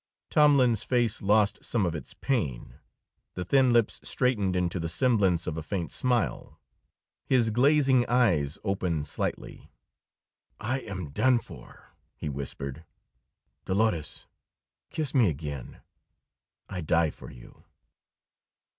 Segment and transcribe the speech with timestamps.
[0.31, 2.79] Tomlin's face lost some of its pain.
[3.35, 6.59] The thin lips straightened into the semblance of a faint smile.
[7.27, 9.69] His glazing eyes opened slightly.
[10.59, 12.83] "I am done for," he whispered.
[13.65, 14.25] "Dolores,
[14.89, 15.81] kiss me again.
[16.67, 17.65] I die for you."